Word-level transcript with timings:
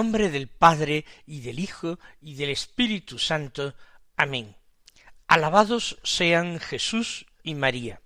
Nombre 0.00 0.30
del 0.30 0.48
Padre 0.48 1.04
y 1.26 1.42
del 1.42 1.58
Hijo 1.58 1.98
y 2.22 2.34
del 2.36 2.48
Espíritu 2.48 3.18
Santo. 3.18 3.74
Amén. 4.16 4.56
Alabados 5.26 5.98
sean 6.02 6.58
Jesús 6.58 7.26
y 7.42 7.54
María. 7.54 8.00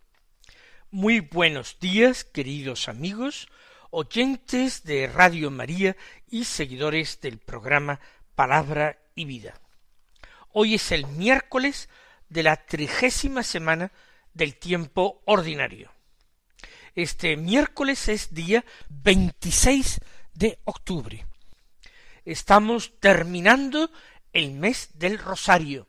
Muy 0.91 1.21
buenos 1.21 1.79
días, 1.79 2.25
queridos 2.25 2.89
amigos, 2.89 3.47
oyentes 3.93 4.83
de 4.83 5.07
Radio 5.07 5.53
María 5.53 5.97
y 6.27 6.47
seguidores 6.47 7.21
del 7.21 7.39
programa 7.39 8.01
Palabra 8.35 8.99
y 9.15 9.25
Vida. 9.25 9.61
Hoy 10.51 10.75
es 10.75 10.91
el 10.91 11.07
miércoles 11.07 11.89
de 12.29 12.43
la 12.43 12.57
trigésima 12.57 13.45
semana 13.45 13.93
del 14.33 14.57
tiempo 14.57 15.23
ordinario. 15.27 15.93
Este 16.97 17.37
miércoles 17.37 18.09
es 18.09 18.35
día 18.35 18.65
26 18.89 20.01
de 20.33 20.59
octubre 20.65 21.25
estamos 22.25 22.93
terminando 23.01 23.91
el 24.33 24.53
mes 24.53 24.91
del 24.95 25.19
rosario 25.19 25.87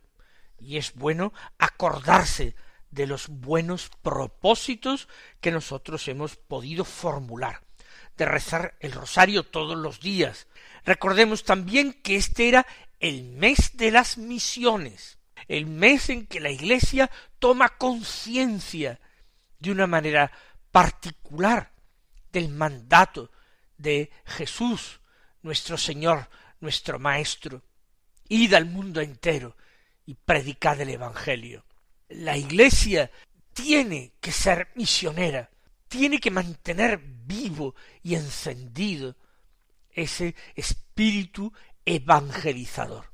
y 0.60 0.78
es 0.78 0.94
bueno 0.94 1.34
acordarse 1.58 2.56
de 2.92 3.08
los 3.08 3.28
buenos 3.28 3.90
propósitos 4.02 5.08
que 5.42 5.52
nosotros 5.52 6.08
hemos 6.08 6.38
podido 6.38 6.86
formular, 6.86 7.62
de 8.18 8.26
rezar 8.26 8.76
el 8.80 8.94
rosario 8.94 9.44
todos 9.44 9.78
los 9.78 10.00
días. 10.00 10.48
Recordemos 10.86 11.44
también 11.44 11.94
que 11.94 12.16
este 12.16 12.48
era 12.48 12.66
el 13.00 13.24
mes 13.24 13.76
de 13.76 13.92
las 13.92 14.18
misiones, 14.18 15.20
el 15.48 15.66
mes 15.66 16.10
en 16.10 16.26
que 16.26 16.40
la 16.40 16.50
Iglesia 16.50 17.12
toma 17.40 17.70
conciencia 17.78 19.00
de 19.60 19.72
una 19.72 19.88
manera 19.88 20.32
particular 20.72 21.74
del 22.32 22.50
mandato 22.50 23.32
de 23.78 24.10
Jesús 24.26 25.00
nuestro 25.46 25.78
Señor, 25.78 26.28
nuestro 26.60 26.98
Maestro. 26.98 27.62
Id 28.28 28.56
al 28.56 28.66
mundo 28.66 29.00
entero 29.00 29.56
y 30.08 30.16
predicad 30.16 30.82
el 30.82 30.90
Evangelio. 30.90 31.64
La 32.10 32.36
Iglesia 32.36 33.12
tiene 33.54 34.14
que 34.20 34.32
ser 34.32 34.70
misionera, 34.74 35.52
tiene 35.88 36.20
que 36.20 36.32
mantener 36.32 37.00
vivo 37.00 37.76
y 38.02 38.16
encendido 38.16 39.16
ese 39.92 40.36
espíritu 40.56 41.54
evangelizador. 41.86 43.12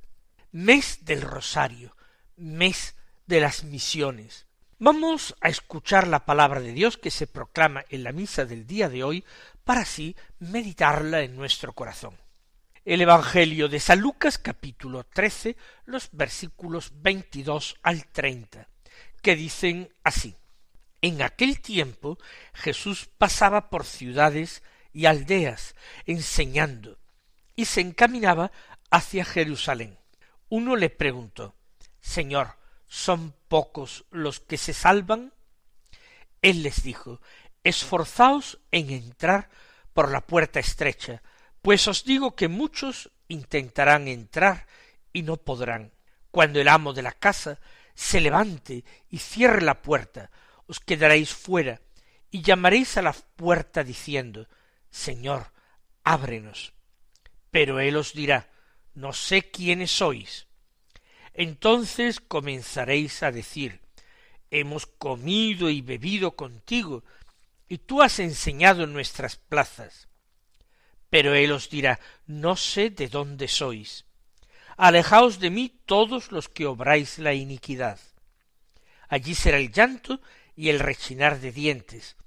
Mes 0.54 1.04
del 1.04 1.22
Rosario, 1.22 1.98
mes 2.38 2.96
de 3.28 3.42
las 3.42 3.66
misiones. 3.66 4.48
Vamos 4.80 5.36
a 5.41 5.50
escuchar 5.50 6.08
la 6.08 6.25
palabra 6.25 6.62
de 6.62 6.72
Dios 6.72 6.97
que 6.97 7.12
se 7.12 7.28
proclama 7.28 7.84
en 7.90 8.03
la 8.03 8.14
misa 8.14 8.46
del 8.46 8.66
día 8.66 8.88
de 8.88 9.03
hoy 9.03 9.25
para 9.63 9.81
así 9.81 10.16
meditarla 10.39 11.22
en 11.22 11.35
nuestro 11.35 11.73
corazón. 11.73 12.17
El 12.83 13.01
Evangelio 13.01 13.69
de 13.69 13.79
San 13.79 13.99
Lucas 13.99 14.38
capítulo 14.38 15.03
trece, 15.03 15.55
los 15.85 16.09
versículos 16.11 16.91
veintidós 16.95 17.75
al 17.83 18.07
treinta, 18.07 18.69
que 19.22 19.35
dicen 19.35 19.94
así 20.03 20.35
En 21.01 21.22
aquel 21.22 21.61
tiempo 21.61 22.17
Jesús 22.53 23.09
pasaba 23.17 23.69
por 23.69 23.85
ciudades 23.85 24.63
y 24.94 25.05
aldeas, 25.05 25.75
enseñando, 26.05 26.99
y 27.55 27.66
se 27.66 27.81
encaminaba 27.81 28.51
hacia 28.89 29.25
Jerusalén. 29.25 29.99
Uno 30.49 30.75
le 30.75 30.89
preguntó 30.89 31.55
Señor, 32.01 32.57
¿son 32.88 33.35
pocos 33.47 34.05
los 34.09 34.39
que 34.39 34.57
se 34.57 34.73
salvan? 34.73 35.33
Él 36.41 36.63
les 36.63 36.81
dijo 36.81 37.22
Esforzaos 37.63 38.59
en 38.72 38.89
entrar 38.89 39.49
por 39.94 40.11
la 40.11 40.22
puerta 40.22 40.59
estrecha, 40.59 41.22
pues 41.61 41.88
os 41.88 42.03
digo 42.03 42.35
que 42.35 42.47
muchos 42.47 43.11
intentarán 43.27 44.07
entrar 44.07 44.67
y 45.13 45.23
no 45.23 45.38
podrán. 45.38 45.91
Cuando 46.31 46.59
el 46.59 46.67
amo 46.67 46.94
de 46.94 47.01
la 47.01 47.11
casa 47.11 47.59
se 47.94 48.22
levante 48.22 48.83
y 49.09 49.19
cierre 49.19 49.61
la 49.61 49.81
puerta, 49.81 50.31
os 50.66 50.79
quedaréis 50.79 51.33
fuera 51.33 51.81
y 52.31 52.41
llamaréis 52.41 52.97
a 52.97 53.01
la 53.01 53.13
puerta 53.13 53.83
diciendo 53.83 54.47
Señor, 54.89 55.51
ábrenos. 56.03 56.73
Pero 57.51 57.79
él 57.79 57.97
os 57.97 58.13
dirá 58.13 58.49
No 58.93 59.13
sé 59.13 59.51
quiénes 59.51 59.91
sois. 59.91 60.47
Entonces 61.33 62.19
comenzaréis 62.19 63.23
a 63.23 63.31
decir 63.31 63.81
Hemos 64.49 64.85
comido 64.85 65.69
y 65.69 65.81
bebido 65.81 66.35
contigo, 66.35 67.03
y 67.72 67.78
tú 67.78 68.02
has 68.02 68.20
enseñado 68.20 68.84
en 68.84 68.92
nuestras 68.92 69.38
plazas. 69.38 70.09
Pero 71.09 71.36
él 71.36 71.54
os 71.54 71.70
dirá, 71.70 72.02
no 72.26 72.58
sé 72.58 72.90
de 72.90 73.08
dónde 73.08 73.48
sois. 73.48 74.04
Alejaos 74.76 75.40
de 75.40 75.52
mí 75.52 75.80
todos 75.86 76.34
los 76.34 76.50
que 76.50 76.66
obráis 76.66 77.18
la 77.18 77.34
iniquidad. 77.34 77.98
Allí 79.08 79.36
será 79.36 79.56
el 79.56 79.72
llanto 79.72 80.20
y 80.54 80.68
el 80.68 80.82
rechinar 80.82 81.40
de 81.40 81.54
dientes, 81.54 82.18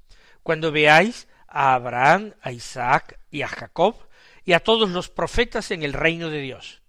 cuando 0.43 0.73
veáis 0.73 1.29
a 1.47 1.75
Abraham, 1.75 2.33
a 2.41 2.51
Isaac 2.51 3.21
y 3.31 3.43
a 3.43 3.49
Jacob 3.49 3.97
y 4.47 4.55
a 4.55 4.61
todos 4.61 4.89
los 4.89 5.11
profetas 5.11 5.71
en 5.73 5.83
el 5.83 5.93
reino 5.93 6.31
de 6.31 6.41
Dios. 6.41 6.81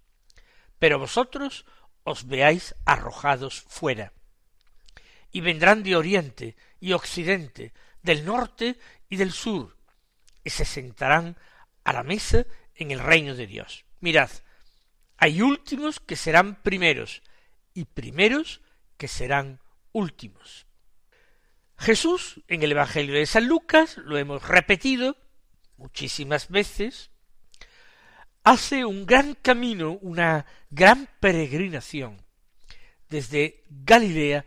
Pero 0.79 0.97
vosotros 0.97 1.65
os 2.05 2.25
veáis 2.25 2.73
arrojados 2.85 3.59
fuera. 3.67 4.13
Y 5.33 5.41
vendrán 5.41 5.83
de 5.83 5.97
oriente 5.97 6.55
y 6.79 6.93
occidente, 6.93 7.73
del 8.05 8.23
norte 8.23 8.77
y 9.09 9.17
del 9.17 9.31
sur, 9.31 9.75
y 10.43 10.51
se 10.51 10.63
sentarán 10.63 11.37
a 11.83 11.91
la 11.91 12.03
mesa 12.03 12.45
en 12.75 12.91
el 12.91 12.99
reino 12.99 13.35
de 13.35 13.47
Dios. 13.47 13.85
Mirad, 13.99 14.29
hay 15.17 15.41
últimos 15.41 15.99
que 15.99 16.15
serán 16.15 16.61
primeros 16.61 17.23
y 17.73 17.85
primeros 17.85 18.61
que 18.97 19.07
serán 19.07 19.59
últimos. 19.91 20.67
Jesús, 21.77 22.41
en 22.47 22.63
el 22.63 22.71
Evangelio 22.71 23.15
de 23.15 23.25
San 23.25 23.47
Lucas, 23.47 23.97
lo 23.97 24.17
hemos 24.17 24.47
repetido 24.47 25.17
muchísimas 25.77 26.47
veces, 26.49 27.11
hace 28.43 28.85
un 28.85 29.05
gran 29.05 29.33
camino, 29.33 29.97
una 30.01 30.45
gran 30.69 31.09
peregrinación 31.19 32.21
desde 33.09 33.63
Galilea 33.69 34.45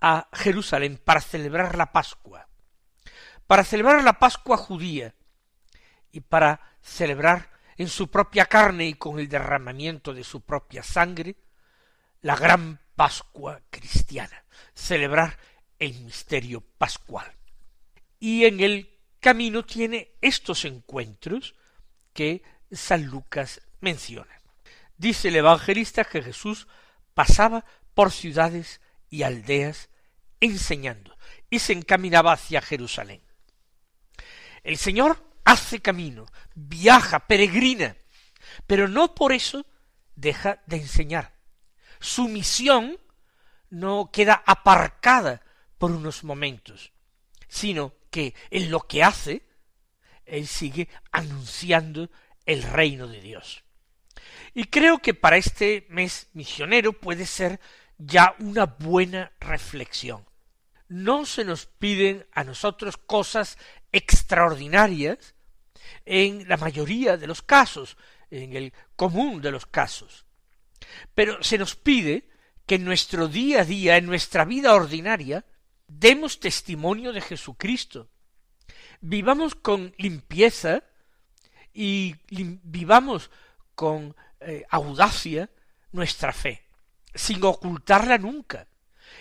a 0.00 0.28
Jerusalén 0.32 1.00
para 1.02 1.20
celebrar 1.20 1.76
la 1.76 1.92
Pascua, 1.92 2.45
para 3.46 3.64
celebrar 3.64 4.02
la 4.02 4.18
Pascua 4.18 4.56
judía, 4.56 5.14
y 6.16 6.20
para 6.20 6.60
celebrar 6.80 7.50
en 7.76 7.88
su 7.88 8.08
propia 8.08 8.46
carne 8.46 8.86
y 8.86 8.94
con 8.94 9.18
el 9.18 9.28
derramamiento 9.28 10.14
de 10.14 10.24
su 10.24 10.40
propia 10.40 10.82
sangre 10.82 11.36
la 12.22 12.36
gran 12.36 12.80
Pascua 12.94 13.60
cristiana, 13.68 14.42
celebrar 14.72 15.38
el 15.78 15.92
misterio 16.00 16.62
pascual. 16.78 17.30
Y 18.18 18.46
en 18.46 18.60
el 18.60 18.98
camino 19.20 19.66
tiene 19.66 20.12
estos 20.22 20.64
encuentros 20.64 21.54
que 22.14 22.42
San 22.72 23.04
Lucas 23.04 23.60
menciona. 23.80 24.40
Dice 24.96 25.28
el 25.28 25.36
evangelista 25.36 26.04
que 26.04 26.22
Jesús 26.22 26.66
pasaba 27.12 27.66
por 27.92 28.10
ciudades 28.10 28.80
y 29.10 29.22
aldeas 29.22 29.90
enseñando 30.40 31.14
y 31.50 31.58
se 31.58 31.74
encaminaba 31.74 32.32
hacia 32.32 32.62
Jerusalén. 32.62 33.25
El 34.66 34.78
Señor 34.78 35.16
hace 35.44 35.78
camino, 35.78 36.26
viaja, 36.56 37.20
peregrina, 37.20 37.96
pero 38.66 38.88
no 38.88 39.14
por 39.14 39.32
eso 39.32 39.64
deja 40.16 40.60
de 40.66 40.78
enseñar. 40.78 41.36
Su 42.00 42.26
misión 42.26 42.98
no 43.70 44.10
queda 44.12 44.42
aparcada 44.44 45.40
por 45.78 45.92
unos 45.92 46.24
momentos, 46.24 46.90
sino 47.46 47.94
que 48.10 48.34
en 48.50 48.72
lo 48.72 48.80
que 48.80 49.04
hace, 49.04 49.46
él 50.24 50.48
sigue 50.48 50.88
anunciando 51.12 52.10
el 52.44 52.64
reino 52.64 53.06
de 53.06 53.20
Dios. 53.20 53.62
Y 54.52 54.64
creo 54.64 54.98
que 54.98 55.14
para 55.14 55.36
este 55.36 55.86
mes 55.90 56.26
misionero 56.32 56.92
puede 56.92 57.26
ser 57.26 57.60
ya 57.98 58.34
una 58.40 58.64
buena 58.66 59.30
reflexión. 59.38 60.25
No 60.88 61.26
se 61.26 61.44
nos 61.44 61.66
piden 61.66 62.26
a 62.32 62.44
nosotros 62.44 62.96
cosas 62.96 63.58
extraordinarias, 63.92 65.34
en 66.04 66.48
la 66.48 66.56
mayoría 66.56 67.16
de 67.16 67.26
los 67.26 67.42
casos, 67.42 67.96
en 68.30 68.54
el 68.54 68.72
común 68.94 69.40
de 69.40 69.50
los 69.50 69.66
casos. 69.66 70.26
Pero 71.14 71.42
se 71.42 71.58
nos 71.58 71.76
pide 71.76 72.28
que 72.66 72.76
en 72.76 72.84
nuestro 72.84 73.28
día 73.28 73.60
a 73.60 73.64
día, 73.64 73.96
en 73.96 74.06
nuestra 74.06 74.44
vida 74.44 74.74
ordinaria, 74.74 75.44
demos 75.86 76.40
testimonio 76.40 77.12
de 77.12 77.20
Jesucristo. 77.20 78.10
Vivamos 79.00 79.54
con 79.54 79.94
limpieza 79.98 80.82
y 81.72 82.16
vivamos 82.28 83.30
con 83.74 84.16
eh, 84.40 84.64
audacia 84.70 85.50
nuestra 85.92 86.32
fe, 86.32 86.66
sin 87.14 87.44
ocultarla 87.44 88.18
nunca, 88.18 88.66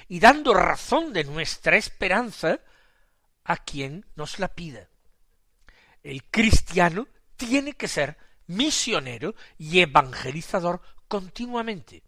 y 0.07 0.19
dando 0.19 0.54
razón 0.54 1.13
de 1.13 1.24
nuestra 1.24 1.78
esperanza 1.78 2.60
a 3.44 3.57
quien 3.57 4.06
nos 4.16 4.40
la 4.40 4.50
pida. 4.50 4.90
El 6.04 6.24
cristiano 6.25 7.07
tiene 7.36 7.74
que 7.74 7.88
ser 7.88 8.18
misionero 8.48 9.36
y 9.57 9.80
evangelizador 9.80 10.81
continuamente, 11.07 12.04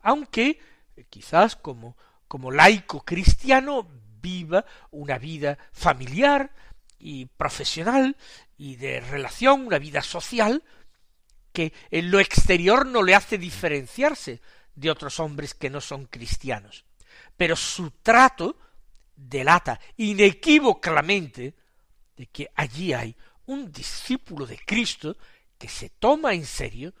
aunque 0.00 0.60
quizás 1.08 1.56
como, 1.56 1.96
como 2.28 2.50
laico 2.50 3.04
cristiano 3.04 3.88
viva 4.20 4.64
una 4.90 5.18
vida 5.18 5.58
familiar 5.72 6.52
y 6.98 7.26
profesional 7.26 8.16
y 8.56 8.76
de 8.76 9.00
relación, 9.00 9.66
una 9.66 9.78
vida 9.78 10.02
social, 10.02 10.62
que 11.52 11.72
en 11.90 12.10
lo 12.10 12.20
exterior 12.20 12.86
no 12.86 13.02
le 13.02 13.14
hace 13.14 13.38
diferenciarse 13.38 14.40
de 14.74 14.90
otros 14.90 15.18
hombres 15.18 15.54
que 15.54 15.70
no 15.70 15.80
son 15.80 16.06
cristianos. 16.06 16.84
Pero 17.40 17.56
su 17.56 17.90
trato 18.02 18.54
delata 19.16 19.80
inequívocamente 19.96 21.54
de 22.14 22.26
que 22.26 22.50
allí 22.54 22.92
hay 22.92 23.16
un 23.46 23.72
discípulo 23.72 24.44
de 24.44 24.58
Cristo 24.58 25.16
que 25.56 25.66
se 25.66 25.88
toma 25.88 26.34
en 26.34 26.44
serio 26.44 26.92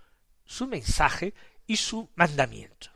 su 0.46 0.66
mensaje 0.66 1.34
y 1.66 1.76
su 1.76 2.08
mandamiento. 2.14 2.88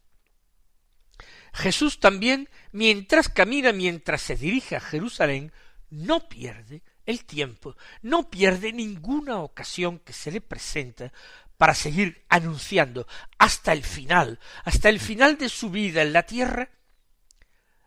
Jesús 1.53 2.01
también, 2.01 2.49
mientras 2.73 3.29
camina, 3.29 3.75
mientras 3.75 4.23
se 4.23 4.37
dirige 4.37 4.77
a 4.77 4.81
Jerusalén, 4.81 5.53
no 5.91 6.27
pierde 6.31 6.83
el 7.05 7.27
tiempo, 7.27 7.77
no 8.01 8.31
pierde 8.31 8.73
ninguna 8.73 9.41
ocasión 9.41 9.99
que 9.99 10.15
se 10.15 10.33
le 10.33 10.41
presenta 10.41 11.13
para 11.59 11.75
seguir 11.75 12.25
anunciando 12.31 13.07
hasta 13.37 13.75
el 13.75 13.85
final, 13.85 14.41
hasta 14.65 14.89
el 14.89 14.99
final 14.99 15.37
de 15.37 15.51
su 15.51 15.69
vida 15.69 16.01
en 16.01 16.15
la 16.15 16.23
tierra, 16.23 16.71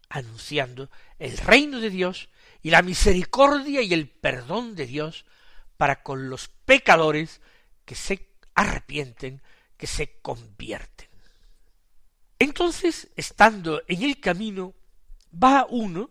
anunciando 0.09 0.89
el 1.19 1.37
reino 1.37 1.79
de 1.79 1.89
Dios 1.89 2.29
y 2.61 2.69
la 2.69 2.81
misericordia 2.81 3.81
y 3.81 3.93
el 3.93 4.09
perdón 4.09 4.75
de 4.75 4.85
Dios 4.85 5.25
para 5.77 6.01
con 6.03 6.29
los 6.29 6.47
pecadores 6.65 7.41
que 7.85 7.95
se 7.95 8.29
arrepienten, 8.55 9.41
que 9.77 9.87
se 9.87 10.19
convierten. 10.21 11.07
Entonces, 12.39 13.09
estando 13.15 13.81
en 13.87 14.03
el 14.03 14.19
camino, 14.19 14.73
va 15.31 15.65
uno, 15.69 16.09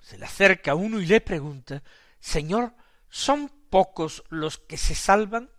se 0.00 0.18
le 0.18 0.24
acerca 0.24 0.72
a 0.72 0.74
uno 0.74 1.00
y 1.00 1.06
le 1.06 1.20
pregunta, 1.20 1.82
Señor, 2.20 2.74
¿son 3.08 3.48
pocos 3.70 4.24
los 4.28 4.58
que 4.58 4.76
se 4.76 4.94
salvan? 4.94 5.50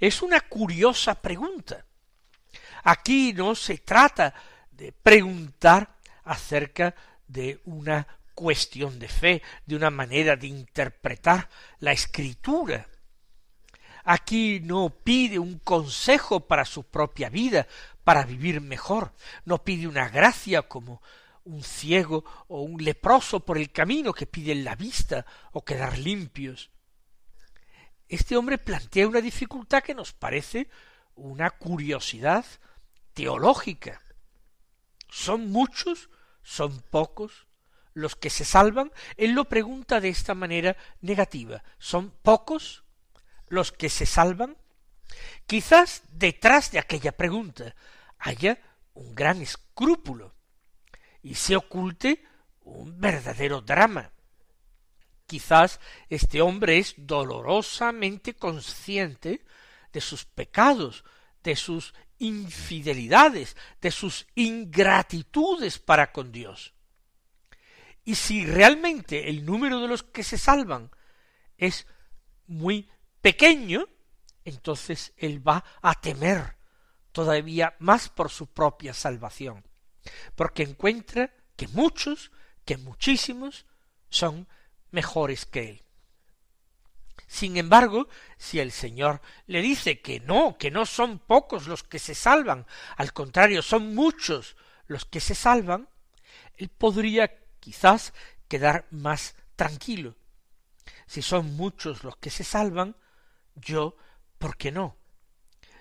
Es 0.00 0.22
una 0.22 0.40
curiosa 0.40 1.14
pregunta. 1.14 1.84
Aquí 2.84 3.32
no 3.32 3.54
se 3.54 3.78
trata 3.78 4.32
de 4.70 4.92
preguntar 4.92 5.97
acerca 6.28 6.94
de 7.26 7.60
una 7.64 8.06
cuestión 8.34 8.98
de 8.98 9.08
fe, 9.08 9.42
de 9.66 9.76
una 9.76 9.90
manera 9.90 10.36
de 10.36 10.46
interpretar 10.46 11.48
la 11.80 11.92
escritura. 11.92 12.86
Aquí 14.04 14.60
no 14.60 14.90
pide 14.90 15.38
un 15.38 15.58
consejo 15.58 16.46
para 16.46 16.64
su 16.64 16.84
propia 16.84 17.28
vida, 17.28 17.66
para 18.04 18.24
vivir 18.24 18.60
mejor, 18.60 19.12
no 19.44 19.64
pide 19.64 19.86
una 19.86 20.08
gracia 20.08 20.62
como 20.62 21.02
un 21.44 21.62
ciego 21.62 22.24
o 22.48 22.62
un 22.62 22.82
leproso 22.82 23.40
por 23.40 23.58
el 23.58 23.70
camino 23.70 24.12
que 24.12 24.26
piden 24.26 24.64
la 24.64 24.76
vista 24.76 25.26
o 25.52 25.64
quedar 25.64 25.98
limpios 25.98 26.70
este 28.08 28.36
hombre 28.36 28.58
plantea 28.58 29.06
una 29.06 29.20
dificultad 29.20 29.82
que 29.82 29.94
nos 29.94 30.12
parece 30.12 30.68
una 31.14 31.50
curiosidad 31.50 32.44
teológica. 33.12 34.00
¿Son 35.10 35.50
muchos? 35.50 36.08
¿Son 36.48 36.80
pocos? 36.80 37.46
los 37.98 38.16
que 38.16 38.30
se 38.30 38.44
salvan, 38.44 38.92
él 39.16 39.32
lo 39.32 39.46
pregunta 39.46 40.00
de 40.00 40.08
esta 40.08 40.34
manera 40.34 40.76
negativa. 41.00 41.62
¿Son 41.78 42.10
pocos 42.10 42.84
los 43.48 43.72
que 43.72 43.88
se 43.90 44.06
salvan? 44.06 44.56
Quizás 45.46 46.02
detrás 46.12 46.70
de 46.70 46.78
aquella 46.78 47.12
pregunta 47.12 47.74
haya 48.18 48.58
un 48.94 49.14
gran 49.14 49.42
escrúpulo 49.42 50.34
y 51.22 51.34
se 51.34 51.56
oculte 51.56 52.24
un 52.62 53.00
verdadero 53.00 53.60
drama. 53.62 54.12
Quizás 55.26 55.80
este 56.08 56.40
hombre 56.40 56.78
es 56.78 56.94
dolorosamente 56.96 58.34
consciente 58.34 59.44
de 59.92 60.00
sus 60.00 60.24
pecados, 60.24 61.04
de 61.42 61.56
sus 61.56 61.94
infidelidades, 62.18 63.56
de 63.80 63.90
sus 63.90 64.26
ingratitudes 64.34 65.78
para 65.78 66.12
con 66.12 66.32
Dios. 66.32 66.74
Y 68.04 68.14
si 68.14 68.46
realmente 68.46 69.28
el 69.28 69.44
número 69.44 69.80
de 69.80 69.88
los 69.88 70.02
que 70.02 70.22
se 70.22 70.38
salvan 70.38 70.90
es 71.56 71.86
muy 72.46 72.88
pequeño, 73.20 73.86
entonces 74.44 75.12
él 75.16 75.46
va 75.46 75.64
a 75.82 76.00
temer 76.00 76.56
todavía 77.12 77.74
más 77.78 78.08
por 78.08 78.30
su 78.30 78.46
propia 78.46 78.94
salvación, 78.94 79.64
porque 80.34 80.62
encuentra 80.62 81.34
que 81.56 81.68
muchos, 81.68 82.30
que 82.64 82.76
muchísimos, 82.76 83.66
son 84.08 84.48
mejores 84.90 85.44
que 85.44 85.70
él. 85.70 85.84
Sin 87.38 87.56
embargo, 87.56 88.08
si 88.36 88.58
el 88.58 88.72
Señor 88.72 89.20
le 89.46 89.62
dice 89.62 90.00
que 90.00 90.18
no, 90.18 90.58
que 90.58 90.72
no 90.72 90.84
son 90.84 91.20
pocos 91.20 91.68
los 91.68 91.84
que 91.84 92.00
se 92.00 92.16
salvan, 92.16 92.66
al 92.96 93.12
contrario, 93.12 93.62
son 93.62 93.94
muchos 93.94 94.56
los 94.88 95.04
que 95.04 95.20
se 95.20 95.36
salvan, 95.36 95.88
él 96.56 96.68
podría 96.68 97.38
quizás 97.60 98.12
quedar 98.48 98.88
más 98.90 99.36
tranquilo. 99.54 100.16
Si 101.06 101.22
son 101.22 101.54
muchos 101.54 102.02
los 102.02 102.16
que 102.16 102.30
se 102.30 102.42
salvan, 102.42 102.96
yo, 103.54 103.96
¿por 104.38 104.56
qué 104.56 104.72
no? 104.72 104.96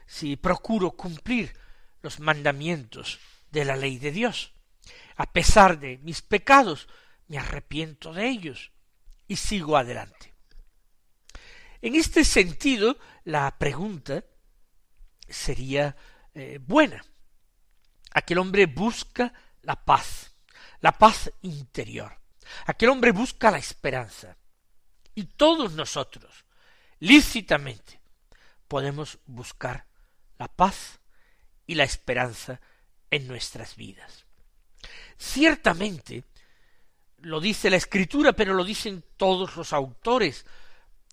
Si 0.05 0.35
procuro 0.35 0.91
cumplir 0.91 1.57
los 2.03 2.19
mandamientos 2.19 3.17
de 3.49 3.65
la 3.65 3.75
ley 3.75 3.97
de 3.97 4.11
Dios, 4.11 4.53
a 5.15 5.33
pesar 5.33 5.79
de 5.79 5.97
mis 6.03 6.21
pecados, 6.21 6.87
me 7.27 7.39
arrepiento 7.39 8.13
de 8.13 8.27
ellos, 8.27 8.71
y 9.27 9.37
sigo 9.37 9.75
adelante. 9.75 10.36
En 11.81 11.95
este 11.95 12.23
sentido, 12.23 12.97
la 13.23 13.57
pregunta 13.57 14.23
sería 15.27 15.95
eh, 16.33 16.59
buena. 16.61 17.03
Aquel 18.11 18.39
hombre 18.39 18.65
busca 18.65 19.33
la 19.61 19.83
paz, 19.83 20.33
la 20.81 20.97
paz 20.97 21.31
interior. 21.41 22.17
Aquel 22.65 22.89
hombre 22.89 23.11
busca 23.11 23.51
la 23.51 23.57
esperanza. 23.57 24.37
Y 25.13 25.25
todos 25.25 25.73
nosotros, 25.73 26.45
lícitamente, 26.99 27.99
podemos 28.67 29.19
buscar 29.25 29.85
la 30.37 30.47
paz 30.47 30.99
y 31.65 31.75
la 31.75 31.83
esperanza 31.83 32.61
en 33.09 33.27
nuestras 33.27 33.75
vidas. 33.75 34.25
Ciertamente, 35.17 36.23
lo 37.19 37.39
dice 37.39 37.69
la 37.69 37.77
escritura, 37.77 38.33
pero 38.33 38.53
lo 38.53 38.63
dicen 38.63 39.03
todos 39.17 39.55
los 39.55 39.73
autores 39.73 40.45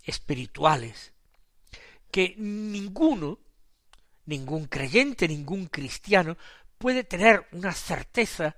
espirituales, 0.05 1.13
que 2.11 2.35
ninguno, 2.37 3.39
ningún 4.27 4.67
creyente, 4.67 5.27
ningún 5.27 5.67
cristiano, 5.67 6.37
puede 6.79 7.05
tener 7.05 7.49
una 7.53 7.73
certeza 7.73 8.55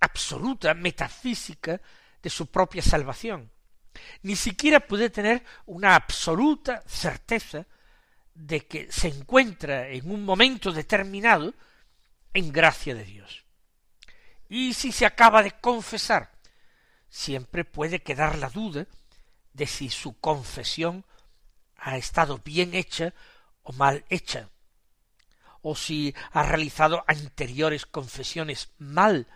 absoluta, 0.00 0.74
metafísica, 0.74 1.80
de 2.22 2.30
su 2.30 2.46
propia 2.46 2.82
salvación. 2.82 3.50
Ni 4.22 4.34
siquiera 4.34 4.80
puede 4.80 5.10
tener 5.10 5.44
una 5.66 5.94
absoluta 5.94 6.82
certeza 6.86 7.66
de 8.34 8.66
que 8.66 8.90
se 8.90 9.08
encuentra 9.08 9.88
en 9.88 10.10
un 10.10 10.24
momento 10.24 10.72
determinado 10.72 11.54
en 12.32 12.52
gracia 12.52 12.94
de 12.94 13.04
Dios. 13.04 13.44
Y 14.48 14.74
si 14.74 14.90
se 14.90 15.06
acaba 15.06 15.42
de 15.42 15.52
confesar 15.52 16.34
siempre 17.14 17.64
puede 17.64 18.02
quedar 18.02 18.38
la 18.38 18.50
duda 18.50 18.88
de 19.54 19.66
si 19.66 19.88
su 19.88 20.18
confesión 20.20 21.04
ha 21.76 21.96
estado 21.96 22.38
bien 22.44 22.74
hecha 22.74 23.14
o 23.62 23.72
mal 23.72 24.04
hecha, 24.10 24.50
o 25.62 25.74
si 25.74 26.14
ha 26.32 26.42
realizado 26.42 27.04
anteriores 27.06 27.86
confesiones 27.86 28.70
mal 28.78 29.26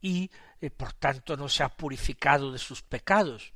y 0.00 0.30
eh, 0.60 0.70
por 0.70 0.94
tanto 0.94 1.36
no 1.36 1.48
se 1.48 1.62
ha 1.62 1.68
purificado 1.68 2.52
de 2.52 2.58
sus 2.58 2.82
pecados. 2.82 3.52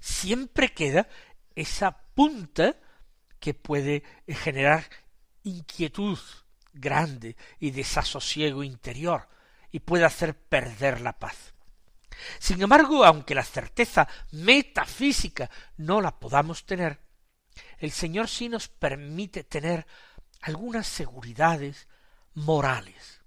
Siempre 0.00 0.74
queda 0.74 1.08
esa 1.54 2.02
punta 2.14 2.76
que 3.38 3.54
puede 3.54 4.02
generar 4.26 4.84
inquietud 5.42 6.18
grande 6.72 7.36
y 7.58 7.70
desasosiego 7.70 8.62
interior 8.62 9.28
y 9.72 9.80
puede 9.80 10.04
hacer 10.04 10.36
perder 10.36 11.00
la 11.00 11.18
paz. 11.18 11.54
Sin 12.38 12.60
embargo, 12.62 13.04
aunque 13.04 13.34
la 13.34 13.44
certeza 13.44 14.08
metafísica 14.32 15.50
no 15.76 16.00
la 16.00 16.18
podamos 16.18 16.64
tener, 16.64 17.00
el 17.78 17.90
Señor 17.90 18.28
sí 18.28 18.48
nos 18.48 18.68
permite 18.68 19.44
tener 19.44 19.86
algunas 20.42 20.86
seguridades 20.86 21.88
morales 22.34 23.20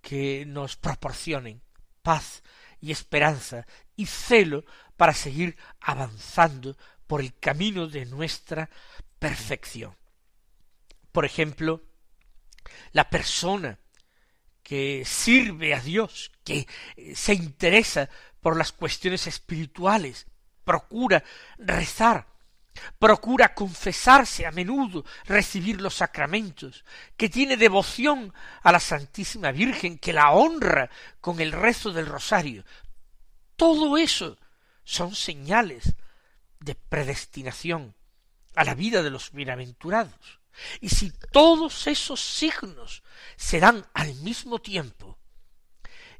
que 0.00 0.44
nos 0.46 0.76
proporcionen 0.76 1.62
paz 2.02 2.42
y 2.80 2.92
esperanza 2.92 3.66
y 3.96 4.06
celo 4.06 4.64
para 4.96 5.14
seguir 5.14 5.56
avanzando 5.80 6.76
por 7.06 7.20
el 7.20 7.38
camino 7.38 7.86
de 7.86 8.06
nuestra 8.06 8.70
perfección. 9.18 9.94
Por 11.12 11.24
ejemplo, 11.24 11.82
la 12.92 13.10
persona 13.10 13.78
que 14.70 15.02
sirve 15.04 15.74
a 15.74 15.80
Dios, 15.80 16.30
que 16.44 16.68
eh, 16.94 17.16
se 17.16 17.34
interesa 17.34 18.08
por 18.40 18.56
las 18.56 18.70
cuestiones 18.70 19.26
espirituales, 19.26 20.28
procura 20.62 21.24
rezar, 21.58 22.28
procura 22.96 23.52
confesarse 23.52 24.46
a 24.46 24.52
menudo, 24.52 25.04
recibir 25.24 25.80
los 25.80 25.96
sacramentos, 25.96 26.84
que 27.16 27.28
tiene 27.28 27.56
devoción 27.56 28.32
a 28.62 28.70
la 28.70 28.78
Santísima 28.78 29.50
Virgen, 29.50 29.98
que 29.98 30.12
la 30.12 30.30
honra 30.30 30.88
con 31.20 31.40
el 31.40 31.50
rezo 31.50 31.90
del 31.90 32.06
rosario. 32.06 32.64
Todo 33.56 33.98
eso 33.98 34.38
son 34.84 35.16
señales 35.16 35.96
de 36.60 36.76
predestinación 36.76 37.96
a 38.54 38.62
la 38.62 38.76
vida 38.76 39.02
de 39.02 39.10
los 39.10 39.32
bienaventurados. 39.32 40.39
Y 40.80 40.88
si 40.88 41.12
todos 41.32 41.86
esos 41.86 42.20
signos 42.20 43.02
se 43.36 43.60
dan 43.60 43.86
al 43.94 44.14
mismo 44.16 44.60
tiempo, 44.60 45.18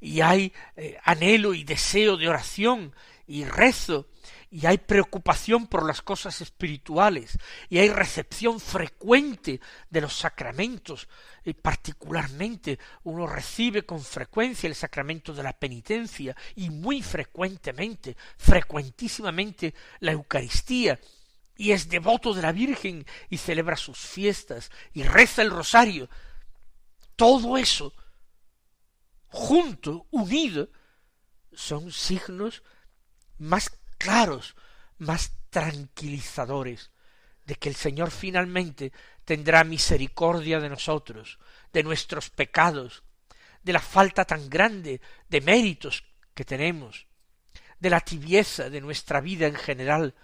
y 0.01 0.23
hay 0.23 0.53
eh, 0.77 0.99
anhelo 1.05 1.55
y 1.55 1.65
deseo 1.65 2.17
de 2.17 2.29
oración 2.29 2.95
y 3.27 3.45
rezo, 3.45 4.09
y 4.51 4.67
hay 4.67 4.79
preocupación 4.79 5.69
por 5.69 5.87
las 5.87 6.03
cosas 6.03 6.41
espirituales, 6.41 7.39
y 7.69 7.79
hay 7.79 7.89
recepción 7.89 8.59
frecuente 8.59 9.61
de 9.89 10.01
los 10.01 10.17
sacramentos, 10.17 11.09
y 11.45 11.53
particularmente 11.53 12.79
uno 13.05 13.29
recibe 13.29 13.87
con 13.87 14.01
frecuencia 14.03 14.67
el 14.67 14.75
sacramento 14.75 15.33
de 15.33 15.45
la 15.45 15.53
penitencia, 15.53 16.35
y 16.57 16.71
muy 16.71 17.03
frecuentemente, 17.03 18.17
frecuentísimamente 18.37 19.75
la 20.01 20.13
Eucaristía, 20.13 20.99
y 21.57 21.73
es 21.73 21.89
devoto 21.89 22.33
de 22.35 22.43
la 22.43 22.53
Virgen 22.53 23.07
y 23.29 23.37
celebra 23.37 23.77
sus 23.77 23.99
fiestas 23.99 24.71
y 24.93 25.03
reza 25.03 25.43
el 25.43 25.51
rosario. 25.51 26.09
Todo 27.17 27.59
eso, 27.59 27.93
junto, 29.27 30.07
unido, 30.11 30.71
son 31.53 31.93
signos 31.93 32.63
más 33.39 33.71
claros, 33.99 34.55
más 34.99 35.33
tranquilizadores 35.51 36.91
de 37.45 37.57
que 37.57 37.69
el 37.69 37.75
Señor 37.75 38.11
finalmente 38.11 38.93
tendrá 39.25 39.65
misericordia 39.65 40.61
de 40.61 40.69
nosotros, 40.69 41.39
de 41.73 41.83
nuestros 41.83 42.31
pecados, 42.31 43.03
de 43.63 43.73
la 43.73 43.81
falta 43.81 44.25
tan 44.25 44.49
grande 44.49 45.01
de 45.29 45.41
méritos 45.41 46.05
que 46.35 46.45
tenemos, 46.45 47.07
de 47.79 47.91
la 47.91 48.01
tibieza 48.01 48.71
de 48.71 48.81
nuestra 48.81 49.21
vida 49.21 49.47
en 49.47 49.57
general, 49.57 50.15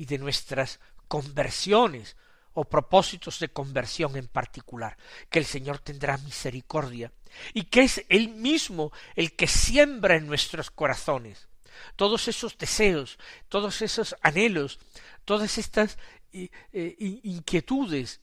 y 0.00 0.06
de 0.06 0.16
nuestras 0.16 0.80
conversiones 1.08 2.16
o 2.54 2.64
propósitos 2.64 3.38
de 3.38 3.50
conversión 3.50 4.16
en 4.16 4.28
particular, 4.28 4.96
que 5.28 5.38
el 5.38 5.44
Señor 5.44 5.78
tendrá 5.80 6.16
misericordia 6.16 7.12
y 7.52 7.64
que 7.64 7.82
es 7.82 8.06
Él 8.08 8.30
mismo 8.30 8.92
el 9.14 9.36
que 9.36 9.46
siembra 9.46 10.16
en 10.16 10.26
nuestros 10.26 10.70
corazones 10.70 11.48
todos 11.96 12.28
esos 12.28 12.56
deseos, 12.56 13.18
todos 13.50 13.82
esos 13.82 14.16
anhelos, 14.22 14.78
todas 15.26 15.58
estas 15.58 15.98
eh, 16.32 16.48
eh, 16.72 16.96
inquietudes, 17.24 18.22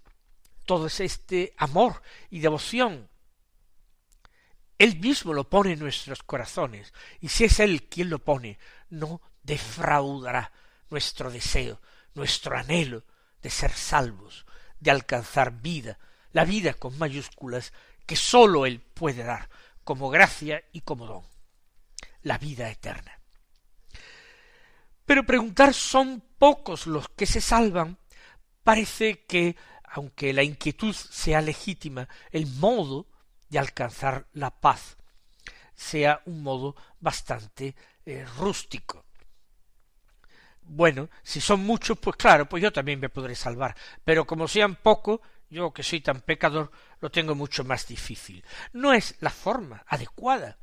todo 0.65 0.87
este 0.87 1.53
amor 1.57 2.01
y 2.31 2.39
devoción. 2.39 3.07
Él 4.79 4.99
mismo 4.99 5.31
lo 5.31 5.47
pone 5.47 5.73
en 5.73 5.79
nuestros 5.79 6.23
corazones, 6.23 6.91
y 7.21 7.27
si 7.27 7.43
es 7.43 7.59
Él 7.59 7.83
quien 7.83 8.09
lo 8.09 8.17
pone, 8.17 8.57
no 8.89 9.21
defraudará 9.43 10.51
nuestro 10.89 11.31
deseo, 11.31 11.81
nuestro 12.13 12.57
anhelo 12.57 13.03
de 13.41 13.49
ser 13.49 13.71
salvos, 13.71 14.45
de 14.79 14.91
alcanzar 14.91 15.61
vida, 15.61 15.99
la 16.31 16.45
vida 16.45 16.73
con 16.73 16.97
mayúsculas 16.97 17.73
que 18.05 18.15
sólo 18.15 18.65
Él 18.65 18.79
puede 18.79 19.23
dar 19.23 19.49
como 19.83 20.09
gracia 20.09 20.63
y 20.71 20.81
como 20.81 21.05
don, 21.05 21.23
la 22.23 22.37
vida 22.37 22.69
eterna. 22.69 23.19
Pero 25.05 25.25
preguntar 25.25 25.73
son 25.73 26.21
pocos 26.37 26.87
los 26.87 27.07
que 27.09 27.25
se 27.25 27.39
salvan, 27.39 27.97
parece 28.63 29.23
que, 29.25 29.55
aunque 29.83 30.33
la 30.33 30.43
inquietud 30.43 30.93
sea 30.93 31.41
legítima, 31.41 32.09
el 32.31 32.45
modo 32.47 33.07
de 33.47 33.59
alcanzar 33.59 34.27
la 34.33 34.51
paz 34.59 34.97
sea 35.73 36.21
un 36.25 36.43
modo 36.43 36.75
bastante 36.99 37.75
eh, 38.05 38.25
rústico. 38.37 39.05
Bueno, 40.69 41.09
si 41.23 41.39
son 41.39 41.61
muchos, 41.61 41.97
pues 41.97 42.17
claro, 42.17 42.47
pues 42.47 42.61
yo 42.61 42.71
también 42.71 42.99
me 42.99 43.09
podré 43.09 43.35
salvar. 43.35 43.75
Pero 44.03 44.27
como 44.27 44.47
sean 44.47 44.75
pocos, 44.75 45.21
yo 45.49 45.73
que 45.73 45.83
soy 45.83 46.01
tan 46.01 46.21
pecador, 46.21 46.71
lo 46.99 47.09
tengo 47.09 47.35
mucho 47.35 47.63
más 47.63 47.87
difícil. 47.87 48.43
No 48.73 48.93
es 48.93 49.15
la 49.21 49.29
forma 49.29 49.83
adecuada 49.87 50.57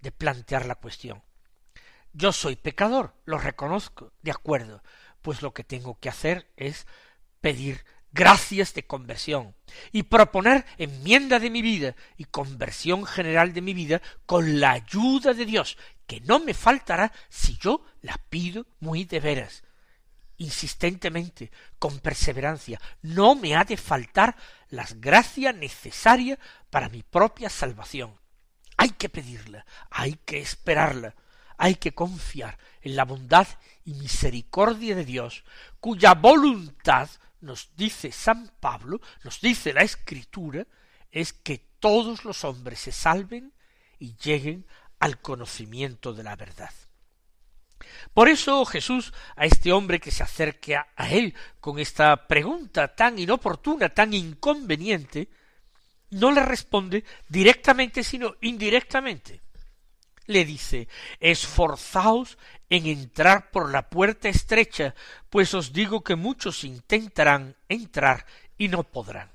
de 0.00 0.10
plantear 0.12 0.66
la 0.66 0.74
cuestión. 0.74 1.22
Yo 2.12 2.32
soy 2.32 2.56
pecador, 2.56 3.14
lo 3.24 3.38
reconozco, 3.38 4.12
de 4.22 4.30
acuerdo, 4.30 4.82
pues 5.22 5.42
lo 5.42 5.52
que 5.52 5.64
tengo 5.64 5.98
que 6.00 6.08
hacer 6.08 6.50
es 6.56 6.86
pedir 7.40 7.84
gracias 8.12 8.72
de 8.72 8.86
conversión 8.86 9.54
y 9.92 10.04
proponer 10.04 10.64
enmienda 10.78 11.38
de 11.38 11.50
mi 11.50 11.60
vida 11.60 11.94
y 12.16 12.24
conversión 12.24 13.04
general 13.04 13.52
de 13.52 13.60
mi 13.60 13.74
vida 13.74 14.00
con 14.24 14.58
la 14.58 14.72
ayuda 14.72 15.34
de 15.34 15.44
Dios, 15.44 15.76
que 16.06 16.20
no 16.20 16.38
me 16.38 16.54
faltará 16.54 17.12
si 17.28 17.56
yo 17.58 17.84
la 18.02 18.16
pido 18.28 18.66
muy 18.80 19.04
de 19.04 19.20
veras, 19.20 19.64
insistentemente, 20.36 21.50
con 21.78 21.98
perseverancia. 21.98 22.80
No 23.02 23.34
me 23.34 23.56
ha 23.56 23.64
de 23.64 23.76
faltar 23.76 24.36
las 24.68 25.00
gracias 25.00 25.54
necesarias 25.54 26.38
para 26.70 26.88
mi 26.88 27.02
propia 27.02 27.50
salvación. 27.50 28.18
Hay 28.76 28.90
que 28.90 29.08
pedirla, 29.08 29.66
hay 29.90 30.14
que 30.24 30.38
esperarla, 30.38 31.14
hay 31.56 31.76
que 31.76 31.94
confiar 31.94 32.58
en 32.82 32.96
la 32.96 33.04
bondad 33.04 33.46
y 33.84 33.94
misericordia 33.94 34.94
de 34.94 35.04
Dios, 35.04 35.44
cuya 35.80 36.14
voluntad 36.14 37.08
nos 37.40 37.74
dice 37.76 38.12
San 38.12 38.52
Pablo, 38.60 39.00
nos 39.24 39.40
dice 39.40 39.72
la 39.72 39.82
Escritura, 39.82 40.66
es 41.10 41.32
que 41.32 41.58
todos 41.80 42.24
los 42.24 42.44
hombres 42.44 42.80
se 42.80 42.92
salven 42.92 43.52
y 43.98 44.16
lleguen 44.16 44.66
al 44.98 45.20
conocimiento 45.20 46.12
de 46.12 46.22
la 46.22 46.36
verdad. 46.36 46.70
Por 48.14 48.28
eso 48.28 48.64
Jesús 48.64 49.12
a 49.36 49.44
este 49.44 49.72
hombre 49.72 50.00
que 50.00 50.10
se 50.10 50.22
acerque 50.22 50.76
a, 50.76 50.86
él 51.10 51.34
con 51.60 51.78
esta 51.78 52.26
pregunta 52.26 52.94
tan 52.94 53.18
inoportuna, 53.18 53.90
tan 53.90 54.14
inconveniente, 54.14 55.28
no 56.10 56.30
le 56.30 56.42
responde 56.42 57.04
directamente, 57.28 58.02
sino 58.02 58.36
indirectamente. 58.40 59.42
Le 60.26 60.44
dice, 60.44 60.88
esforzaos 61.20 62.38
en 62.68 62.86
entrar 62.86 63.50
por 63.50 63.70
la 63.70 63.88
puerta 63.88 64.28
estrecha, 64.28 64.94
pues 65.30 65.54
os 65.54 65.72
digo 65.72 66.02
que 66.02 66.16
muchos 66.16 66.64
intentarán 66.64 67.54
entrar 67.68 68.26
y 68.58 68.68
no 68.68 68.82
podrán. 68.82 69.30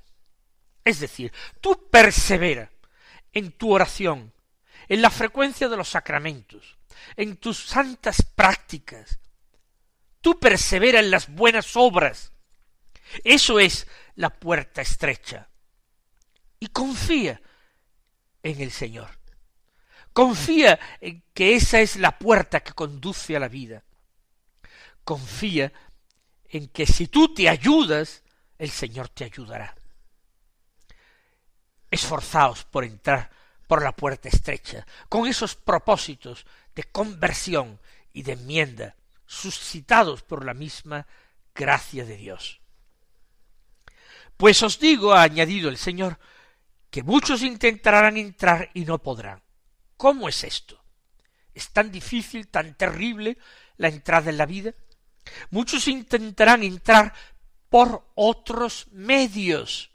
Es 0.84 1.00
decir, 1.00 1.32
tú 1.60 1.88
persevera 1.90 2.70
en 3.32 3.52
tu 3.52 3.72
oración, 3.72 4.32
en 4.92 5.00
la 5.00 5.08
frecuencia 5.08 5.70
de 5.70 5.76
los 5.78 5.88
sacramentos, 5.88 6.76
en 7.16 7.38
tus 7.38 7.64
santas 7.64 8.22
prácticas. 8.34 9.18
Tú 10.20 10.38
persevera 10.38 11.00
en 11.00 11.10
las 11.10 11.30
buenas 11.30 11.78
obras. 11.78 12.30
Eso 13.24 13.58
es 13.58 13.86
la 14.16 14.28
puerta 14.28 14.82
estrecha. 14.82 15.48
Y 16.60 16.66
confía 16.66 17.40
en 18.42 18.60
el 18.60 18.70
Señor. 18.70 19.08
Confía 20.12 20.78
en 21.00 21.24
que 21.32 21.54
esa 21.54 21.80
es 21.80 21.96
la 21.96 22.18
puerta 22.18 22.60
que 22.60 22.74
conduce 22.74 23.34
a 23.34 23.40
la 23.40 23.48
vida. 23.48 23.84
Confía 25.04 25.72
en 26.50 26.68
que 26.68 26.84
si 26.84 27.06
tú 27.06 27.32
te 27.32 27.48
ayudas, 27.48 28.22
el 28.58 28.68
Señor 28.70 29.08
te 29.08 29.24
ayudará. 29.24 29.74
Esforzaos 31.90 32.66
por 32.66 32.84
entrar 32.84 33.41
por 33.66 33.82
la 33.82 33.92
puerta 33.92 34.28
estrecha, 34.28 34.86
con 35.08 35.26
esos 35.26 35.54
propósitos 35.54 36.46
de 36.74 36.84
conversión 36.84 37.78
y 38.12 38.22
de 38.22 38.32
enmienda, 38.32 38.96
suscitados 39.26 40.22
por 40.22 40.44
la 40.44 40.54
misma 40.54 41.06
gracia 41.54 42.04
de 42.04 42.16
Dios. 42.16 42.60
Pues 44.36 44.62
os 44.62 44.78
digo, 44.78 45.12
ha 45.12 45.22
añadido 45.22 45.68
el 45.68 45.76
Señor, 45.76 46.18
que 46.90 47.02
muchos 47.02 47.42
intentarán 47.42 48.16
entrar 48.16 48.70
y 48.74 48.84
no 48.84 48.98
podrán. 48.98 49.42
¿Cómo 49.96 50.28
es 50.28 50.44
esto? 50.44 50.82
¿Es 51.54 51.70
tan 51.70 51.90
difícil, 51.92 52.48
tan 52.48 52.74
terrible 52.74 53.38
la 53.76 53.88
entrada 53.88 54.30
en 54.30 54.36
la 54.36 54.46
vida? 54.46 54.74
Muchos 55.50 55.86
intentarán 55.88 56.62
entrar 56.64 57.14
por 57.68 58.10
otros 58.14 58.88
medios 58.90 59.91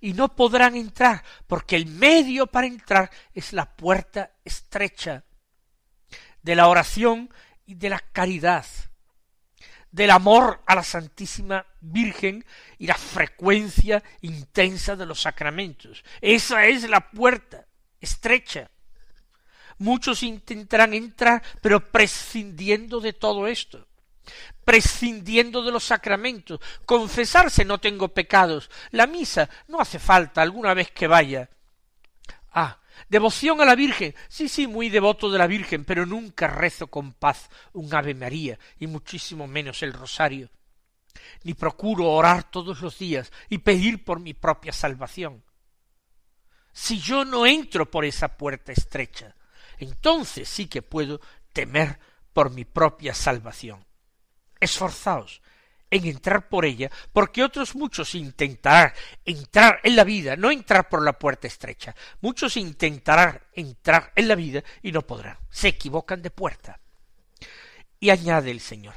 y 0.00 0.12
no 0.12 0.34
podrán 0.34 0.76
entrar 0.76 1.24
porque 1.46 1.76
el 1.76 1.86
medio 1.86 2.46
para 2.46 2.66
entrar 2.66 3.10
es 3.34 3.52
la 3.52 3.74
puerta 3.76 4.32
estrecha 4.44 5.24
de 6.42 6.54
la 6.54 6.68
oración 6.68 7.30
y 7.66 7.74
de 7.74 7.90
la 7.90 7.98
caridad, 7.98 8.66
del 9.90 10.10
amor 10.10 10.62
a 10.66 10.74
la 10.74 10.82
Santísima 10.82 11.66
Virgen 11.80 12.44
y 12.78 12.86
la 12.86 12.94
frecuencia 12.94 14.02
intensa 14.20 14.96
de 14.96 15.06
los 15.06 15.22
sacramentos. 15.22 16.04
Esa 16.20 16.66
es 16.66 16.88
la 16.88 17.10
puerta 17.10 17.66
estrecha. 18.00 18.70
Muchos 19.78 20.22
intentarán 20.22 20.94
entrar, 20.94 21.42
pero 21.62 21.90
prescindiendo 21.90 23.00
de 23.00 23.12
todo 23.12 23.46
esto, 23.46 23.87
prescindiendo 24.64 25.62
de 25.62 25.72
los 25.72 25.84
sacramentos, 25.84 26.60
confesarse 26.84 27.64
no 27.64 27.78
tengo 27.78 28.08
pecados, 28.08 28.70
la 28.90 29.06
misa 29.06 29.48
no 29.68 29.80
hace 29.80 29.98
falta 29.98 30.42
alguna 30.42 30.74
vez 30.74 30.90
que 30.90 31.06
vaya. 31.06 31.48
Ah, 32.52 32.78
devoción 33.08 33.60
a 33.60 33.64
la 33.64 33.74
Virgen, 33.74 34.14
sí, 34.28 34.48
sí, 34.48 34.66
muy 34.66 34.88
devoto 34.88 35.30
de 35.30 35.38
la 35.38 35.46
Virgen, 35.46 35.84
pero 35.84 36.06
nunca 36.06 36.48
rezo 36.48 36.88
con 36.88 37.12
paz 37.12 37.48
un 37.72 37.94
Ave 37.94 38.14
María, 38.14 38.58
y 38.78 38.86
muchísimo 38.86 39.46
menos 39.46 39.82
el 39.82 39.92
rosario, 39.92 40.50
ni 41.44 41.54
procuro 41.54 42.06
orar 42.06 42.50
todos 42.50 42.80
los 42.80 42.98
días 42.98 43.32
y 43.48 43.58
pedir 43.58 44.04
por 44.04 44.20
mi 44.20 44.34
propia 44.34 44.72
salvación. 44.72 45.42
Si 46.72 47.00
yo 47.00 47.24
no 47.24 47.46
entro 47.46 47.90
por 47.90 48.04
esa 48.04 48.36
puerta 48.36 48.72
estrecha, 48.72 49.34
entonces 49.78 50.48
sí 50.48 50.66
que 50.66 50.82
puedo 50.82 51.20
temer 51.52 51.98
por 52.32 52.50
mi 52.50 52.64
propia 52.64 53.14
salvación. 53.14 53.87
Esforzaos 54.60 55.40
en 55.90 56.06
entrar 56.06 56.48
por 56.48 56.64
ella, 56.64 56.90
porque 57.12 57.42
otros 57.42 57.74
muchos 57.74 58.14
intentarán 58.14 58.92
entrar 59.24 59.80
en 59.82 59.96
la 59.96 60.04
vida, 60.04 60.36
no 60.36 60.50
entrar 60.50 60.88
por 60.88 61.02
la 61.02 61.18
puerta 61.18 61.46
estrecha, 61.46 61.94
muchos 62.20 62.56
intentarán 62.56 63.40
entrar 63.54 64.12
en 64.14 64.28
la 64.28 64.34
vida 64.34 64.62
y 64.82 64.92
no 64.92 65.02
podrán, 65.02 65.38
se 65.50 65.68
equivocan 65.68 66.22
de 66.22 66.30
puerta. 66.30 66.78
Y 68.00 68.10
añade 68.10 68.50
el 68.50 68.60
Señor, 68.60 68.94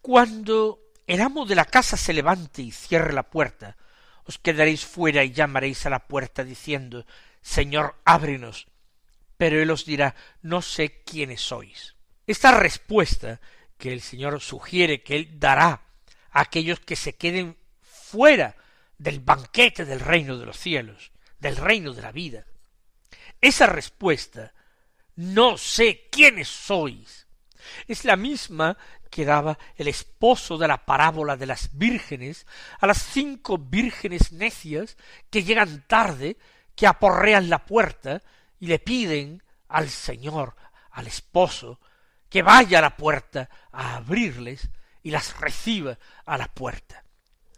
cuando 0.00 0.80
el 1.06 1.20
amo 1.20 1.46
de 1.46 1.54
la 1.54 1.64
casa 1.64 1.96
se 1.96 2.12
levante 2.12 2.62
y 2.62 2.70
cierre 2.72 3.12
la 3.12 3.24
puerta, 3.24 3.76
os 4.24 4.38
quedaréis 4.38 4.84
fuera 4.84 5.24
y 5.24 5.32
llamaréis 5.32 5.86
a 5.86 5.90
la 5.90 6.06
puerta 6.06 6.44
diciendo, 6.44 7.06
Señor, 7.40 7.96
ábrenos, 8.04 8.66
pero 9.36 9.60
él 9.60 9.70
os 9.70 9.84
dirá 9.84 10.14
no 10.42 10.62
sé 10.62 11.02
quiénes 11.04 11.40
sois. 11.40 11.94
Esta 12.26 12.50
respuesta 12.50 13.40
que 13.78 13.92
el 13.92 14.00
Señor 14.00 14.40
sugiere 14.40 15.02
que 15.02 15.16
él 15.16 15.38
dará 15.38 15.82
a 16.30 16.40
aquellos 16.40 16.80
que 16.80 16.96
se 16.96 17.14
queden 17.14 17.56
fuera 17.80 18.56
del 18.98 19.20
banquete 19.20 19.84
del 19.84 20.00
reino 20.00 20.38
de 20.38 20.46
los 20.46 20.58
cielos, 20.58 21.12
del 21.38 21.56
reino 21.56 21.92
de 21.92 22.02
la 22.02 22.12
vida. 22.12 22.46
Esa 23.40 23.66
respuesta, 23.66 24.52
no 25.16 25.58
sé 25.58 26.08
quiénes 26.10 26.48
sois, 26.48 27.26
es 27.86 28.04
la 28.04 28.16
misma 28.16 28.76
que 29.10 29.24
daba 29.24 29.58
el 29.76 29.88
esposo 29.88 30.58
de 30.58 30.68
la 30.68 30.84
parábola 30.84 31.36
de 31.36 31.46
las 31.46 31.76
vírgenes 31.76 32.46
a 32.80 32.86
las 32.86 33.02
cinco 33.02 33.58
vírgenes 33.58 34.32
necias 34.32 34.96
que 35.30 35.42
llegan 35.42 35.84
tarde, 35.86 36.36
que 36.74 36.86
aporrean 36.86 37.48
la 37.48 37.64
puerta 37.64 38.22
y 38.60 38.66
le 38.66 38.78
piden 38.78 39.42
al 39.68 39.88
Señor, 39.88 40.54
al 40.90 41.06
esposo, 41.06 41.80
que 42.36 42.42
vaya 42.42 42.80
a 42.80 42.82
la 42.82 42.94
puerta 42.94 43.48
a 43.72 43.96
abrirles 43.96 44.68
y 45.02 45.10
las 45.10 45.40
reciba 45.40 45.98
a 46.26 46.36
la 46.36 46.48
puerta. 46.48 47.02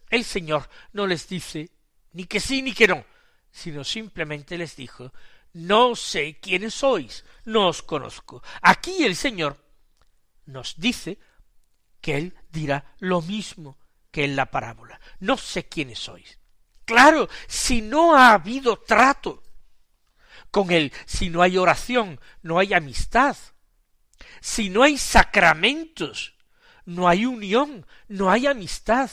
El 0.09 0.23
Señor 0.23 0.71
no 0.93 1.05
les 1.05 1.29
dice 1.29 1.71
ni 2.13 2.27
que 2.27 2.39
sí 2.39 2.63
ni 2.63 2.73
que 2.73 2.87
no, 2.87 3.05
sino 3.51 3.83
simplemente 3.83 4.57
les 4.57 4.77
dijo 4.77 5.13
no 5.55 5.97
sé 5.97 6.39
quiénes 6.41 6.75
sois, 6.75 7.25
no 7.45 7.67
os 7.67 7.83
conozco. 7.83 8.41
Aquí 8.63 9.03
el 9.03 9.17
Señor 9.17 9.57
nos 10.47 10.79
dice 10.79 11.19
que 12.01 12.17
Él 12.17 12.37
dirá 12.49 12.95
lo 13.01 13.21
mismo 13.21 13.79
que 14.13 14.23
en 14.23 14.37
la 14.37 14.49
parábola. 14.53 15.01
No 15.19 15.37
sé 15.37 15.67
quiénes 15.67 15.99
sois. 15.99 16.39
Claro, 16.85 17.29
si 17.49 17.83
no 17.83 18.15
ha 18.15 18.33
habido 18.33 18.77
trato 18.77 19.43
con 20.53 20.71
Él. 20.71 20.93
Si 21.05 21.31
no 21.31 21.43
hay 21.43 21.59
oración, 21.59 22.21
no 22.43 22.61
hay 22.61 22.75
amistad. 22.75 23.37
Si 24.41 24.71
no 24.71 24.83
hay 24.83 24.99
sacramentos, 24.99 26.35
no 26.85 27.09
hay 27.09 27.27
unión, 27.27 27.87
no 28.09 28.31
hay 28.31 28.47
amistad. 28.47 29.11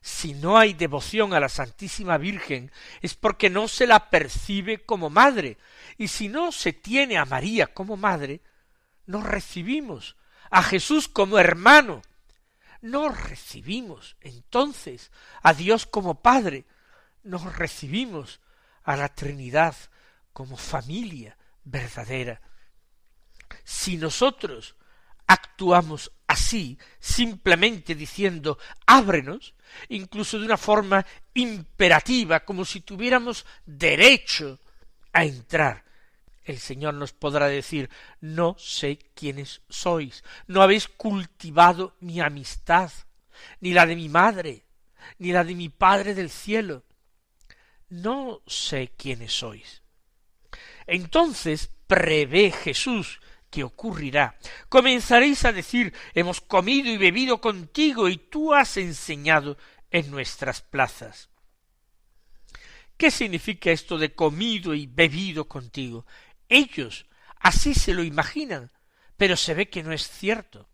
Si 0.00 0.34
no 0.34 0.56
hay 0.56 0.72
devoción 0.72 1.34
a 1.34 1.40
la 1.40 1.48
Santísima 1.48 2.16
Virgen, 2.16 2.70
es 3.02 3.14
porque 3.14 3.50
no 3.50 3.66
se 3.66 3.86
la 3.86 4.08
percibe 4.08 4.84
como 4.84 5.10
madre. 5.10 5.58
Y 5.98 6.08
si 6.08 6.28
no 6.28 6.52
se 6.52 6.72
tiene 6.72 7.18
a 7.18 7.24
María 7.24 7.66
como 7.66 7.96
madre, 7.96 8.40
no 9.06 9.22
recibimos 9.22 10.16
a 10.50 10.62
Jesús 10.62 11.08
como 11.08 11.38
hermano. 11.38 12.02
No 12.80 13.08
recibimos 13.08 14.16
entonces 14.20 15.10
a 15.42 15.54
Dios 15.54 15.86
como 15.86 16.22
Padre, 16.22 16.66
no 17.24 17.38
recibimos 17.50 18.40
a 18.84 18.96
la 18.96 19.08
Trinidad 19.08 19.74
como 20.32 20.56
familia 20.56 21.36
verdadera. 21.64 22.40
Si 23.66 23.96
nosotros 23.96 24.76
actuamos 25.26 26.12
así, 26.28 26.78
simplemente 27.00 27.96
diciendo 27.96 28.58
ábrenos, 28.86 29.54
incluso 29.88 30.38
de 30.38 30.46
una 30.46 30.56
forma 30.56 31.04
imperativa, 31.34 32.44
como 32.44 32.64
si 32.64 32.82
tuviéramos 32.82 33.44
derecho 33.66 34.60
a 35.12 35.24
entrar, 35.24 35.84
el 36.44 36.60
Señor 36.60 36.94
nos 36.94 37.12
podrá 37.12 37.48
decir 37.48 37.90
no 38.20 38.54
sé 38.56 39.00
quiénes 39.16 39.62
sois, 39.68 40.22
no 40.46 40.62
habéis 40.62 40.86
cultivado 40.86 41.96
mi 41.98 42.20
amistad, 42.20 42.92
ni 43.58 43.72
la 43.72 43.84
de 43.84 43.96
mi 43.96 44.08
madre, 44.08 44.64
ni 45.18 45.32
la 45.32 45.42
de 45.42 45.56
mi 45.56 45.70
Padre 45.70 46.14
del 46.14 46.30
cielo. 46.30 46.84
No 47.88 48.42
sé 48.46 48.92
quiénes 48.96 49.32
sois. 49.32 49.82
Entonces 50.86 51.72
prevé 51.88 52.52
Jesús 52.52 53.18
que 53.50 53.64
ocurrirá. 53.64 54.36
Comenzaréis 54.68 55.44
a 55.44 55.52
decir 55.52 55.94
hemos 56.14 56.40
comido 56.40 56.90
y 56.90 56.96
bebido 56.96 57.40
contigo 57.40 58.08
y 58.08 58.16
tú 58.16 58.54
has 58.54 58.76
enseñado 58.76 59.56
en 59.90 60.10
nuestras 60.10 60.60
plazas. 60.60 61.30
¿Qué 62.96 63.10
significa 63.10 63.70
esto 63.70 63.98
de 63.98 64.14
comido 64.14 64.74
y 64.74 64.86
bebido 64.86 65.46
contigo? 65.46 66.06
Ellos 66.48 67.06
así 67.38 67.74
se 67.74 67.92
lo 67.92 68.02
imaginan, 68.02 68.72
pero 69.16 69.36
se 69.36 69.54
ve 69.54 69.68
que 69.68 69.82
no 69.82 69.92
es 69.92 70.08
cierto. 70.08 70.68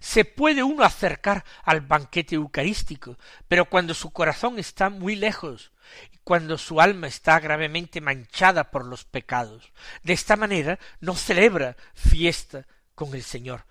Se 0.00 0.24
puede 0.24 0.62
uno 0.62 0.84
acercar 0.84 1.44
al 1.64 1.80
banquete 1.80 2.34
eucarístico, 2.34 3.18
pero 3.48 3.66
cuando 3.66 3.94
su 3.94 4.10
corazón 4.10 4.58
está 4.58 4.90
muy 4.90 5.16
lejos, 5.16 5.72
y 6.12 6.18
cuando 6.24 6.58
su 6.58 6.80
alma 6.80 7.06
está 7.06 7.38
gravemente 7.40 8.00
manchada 8.00 8.70
por 8.70 8.84
los 8.84 9.04
pecados. 9.04 9.72
De 10.02 10.12
esta 10.12 10.36
manera 10.36 10.78
no 11.00 11.14
celebra 11.14 11.76
fiesta 11.94 12.66
con 12.94 13.14
el 13.14 13.22
Señor, 13.22 13.64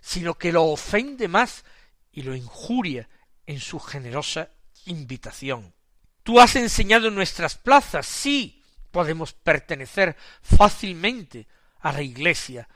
sino 0.00 0.34
que 0.34 0.52
lo 0.52 0.64
ofende 0.64 1.28
más 1.28 1.64
y 2.10 2.22
lo 2.22 2.34
injuria 2.34 3.08
en 3.46 3.60
su 3.60 3.78
generosa 3.78 4.50
invitación. 4.86 5.72
Tú 6.22 6.40
has 6.40 6.56
enseñado 6.56 7.08
en 7.08 7.14
nuestras 7.14 7.56
plazas, 7.56 8.06
sí, 8.06 8.62
podemos 8.90 9.32
pertenecer 9.32 10.16
fácilmente 10.42 11.48
a 11.80 11.92
la 11.92 12.02
Iglesia 12.02 12.68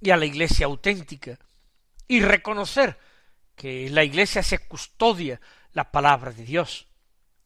y 0.00 0.10
a 0.10 0.16
la 0.16 0.24
Iglesia 0.24 0.66
auténtica, 0.66 1.38
y 2.10 2.22
reconocer 2.22 2.98
que 3.54 3.86
en 3.86 3.94
la 3.94 4.02
Iglesia 4.02 4.42
se 4.42 4.58
custodia 4.66 5.40
la 5.74 5.92
palabra 5.92 6.32
de 6.32 6.42
Dios, 6.42 6.88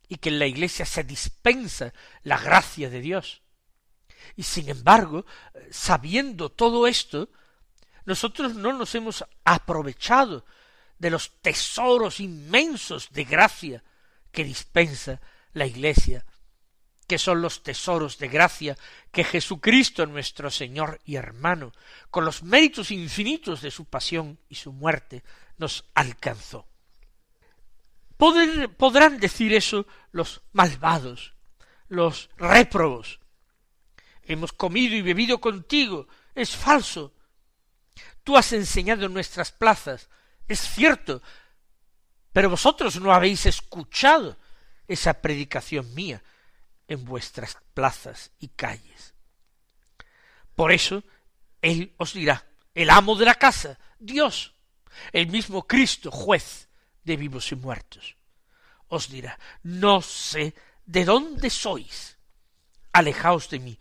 y 0.09 0.17
que 0.17 0.31
en 0.31 0.39
la 0.39 0.47
Iglesia 0.47 0.87
se 0.87 1.05
dispensa 1.05 1.93
la 2.23 2.39
gracia 2.39 2.89
de 2.89 3.03
Dios. 3.03 3.43
Y 4.37 4.43
sin 4.43 4.71
embargo, 4.71 5.27
sabiendo 5.71 6.51
todo 6.51 6.87
esto, 6.87 7.29
nosotros 8.07 8.55
no 8.55 8.73
nos 8.73 8.95
hemos 8.95 9.23
aprovechado 9.45 10.47
de 10.99 11.11
los 11.11 11.43
tesoros 11.43 12.19
inmensos 12.19 13.13
de 13.13 13.25
gracia 13.25 13.85
que 14.33 14.45
dispensa 14.45 15.21
la 15.53 15.67
Iglesia 15.67 16.25
que 17.07 17.19
son 17.19 17.43
los 17.43 17.63
tesoros 17.63 18.19
de 18.19 18.29
gracia 18.29 18.79
que 19.13 19.25
Jesucristo 19.25 20.07
nuestro 20.07 20.51
Señor 20.51 21.01
y 21.05 21.17
hermano, 21.17 21.73
con 22.11 22.25
los 22.25 22.43
méritos 22.43 22.91
infinitos 22.91 23.61
de 23.61 23.71
su 23.71 23.85
pasión 23.85 24.39
y 24.49 24.55
su 24.55 24.73
muerte, 24.73 25.23
nos 25.59 25.85
alcanzó. 25.95 26.67
podrán 28.17 29.19
decir 29.19 29.53
eso 29.55 29.87
los 30.13 30.43
malvados, 30.53 31.35
los 31.89 32.31
réprobos. 32.37 33.21
Hemos 34.23 34.53
comido 34.53 34.95
y 34.95 35.03
bebido 35.03 35.41
contigo. 35.41 36.09
Es 36.35 36.57
falso. 36.57 37.13
Tú 38.23 38.37
has 38.39 38.53
enseñado 38.53 39.07
en 39.07 39.13
nuestras 39.13 39.53
plazas. 39.53 40.09
Es 40.49 40.61
cierto. 40.61 41.21
Pero 42.33 42.49
vosotros 42.49 42.99
no 43.01 43.13
habéis 43.13 43.45
escuchado 43.45 44.39
esa 44.89 45.21
predicación 45.21 45.93
mía 45.95 46.23
en 46.89 47.05
vuestras 47.05 47.57
plazas 47.75 48.33
y 48.39 48.49
calles. 48.49 49.15
Por 50.55 50.73
eso 50.73 51.03
Él 51.63 51.95
os 51.97 52.13
dirá, 52.13 52.47
el 52.75 52.91
amo 52.91 53.17
de 53.17 53.25
la 53.25 53.35
casa, 53.35 53.79
Dios, 53.99 54.55
el 55.13 55.29
mismo 55.29 55.67
Cristo, 55.67 56.11
juez 56.11 56.69
de 57.03 57.17
vivos 57.17 57.51
y 57.53 57.57
muertos, 57.57 58.17
os 58.89 59.09
dirá, 59.09 59.39
no 59.63 60.03
sé 60.03 60.55
de 60.87 61.05
dónde 61.05 61.51
sois, 61.51 62.19
alejaos 62.93 63.51
de 63.51 63.59
mí, 63.59 63.79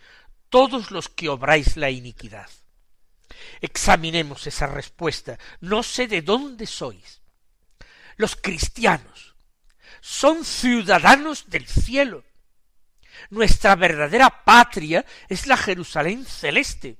todos 0.49 0.91
los 0.91 1.09
que 1.09 1.29
obráis 1.29 1.77
la 1.77 1.89
iniquidad. 1.89 2.49
Examinemos 3.61 4.45
esa 4.47 4.67
respuesta, 4.67 5.39
no 5.59 5.83
sé 5.83 6.07
de 6.07 6.21
dónde 6.21 6.67
sois. 6.67 7.21
Los 8.17 8.35
cristianos 8.35 9.35
son 10.01 10.45
ciudadanos 10.45 11.49
del 11.49 11.67
cielo, 11.67 12.23
nuestra 13.29 13.75
verdadera 13.75 14.43
patria 14.43 15.05
es 15.29 15.47
la 15.47 15.57
Jerusalén 15.57 16.25
celeste. 16.25 16.97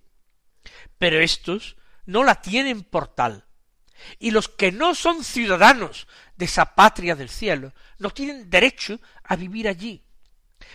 Pero 0.98 1.20
estos 1.20 1.76
no 2.06 2.24
la 2.24 2.42
tienen 2.42 2.84
por 2.84 3.08
tal. 3.08 3.46
Y 4.20 4.32
los 4.32 4.50
que 4.50 4.72
no 4.72 4.96
son 4.96 5.24
ciudadanos 5.24 6.08
de 6.36 6.46
esa 6.46 6.76
patria 6.76 7.16
del 7.16 7.30
cielo 7.30 7.74
no 8.00 8.10
tienen 8.10 8.50
derecho 8.50 9.00
a 9.24 9.36
vivir 9.36 9.68
allí. 9.68 10.04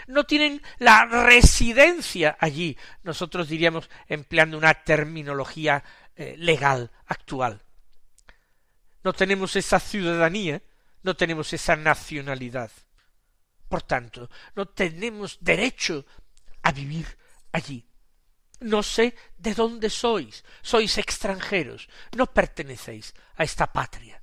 No 0.07 0.25
tienen 0.25 0.63
la 0.79 1.07
residencia 1.07 2.37
allí. 2.41 2.77
Nosotros 3.03 3.49
diríamos 3.49 3.89
empleando 4.07 4.57
una 4.57 4.75
terminología 4.75 5.83
eh, 6.17 6.35
legal 6.39 6.91
actual. 7.07 7.63
No 9.03 9.13
tenemos 9.13 9.57
esa 9.57 9.81
ciudadanía, 9.81 10.63
no 11.03 11.17
tenemos 11.17 11.53
esa 11.53 11.77
nacionalidad. 11.77 12.71
Por 13.69 13.83
tanto, 13.83 14.31
no 14.55 14.67
tenemos 14.67 15.39
derecho 15.41 16.07
a 16.63 16.73
vivir 16.73 17.07
allí. 17.53 17.85
No 18.61 18.83
sé 18.83 19.15
de 19.37 19.55
dónde 19.55 19.91
sois, 19.91 20.43
sois 20.63 20.99
extranjeros, 20.99 21.89
no 22.17 22.27
pertenecéis 22.27 23.15
a 23.37 23.45
esta 23.45 23.73
patria. 23.73 24.21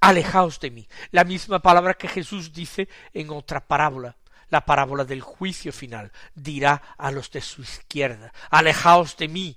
Alejaos 0.00 0.58
de 0.60 0.70
mí, 0.70 0.88
la 1.10 1.24
misma 1.24 1.60
palabra 1.60 1.94
que 1.94 2.08
Jesús 2.08 2.52
dice 2.52 2.88
en 3.14 3.30
otra 3.30 3.66
parábola, 3.66 4.16
la 4.50 4.66
parábola 4.66 5.04
del 5.04 5.22
juicio 5.22 5.72
final, 5.72 6.12
dirá 6.34 6.82
a 6.98 7.10
los 7.10 7.30
de 7.30 7.40
su 7.40 7.62
izquierda, 7.62 8.32
alejaos 8.50 9.16
de 9.16 9.28
mí, 9.28 9.56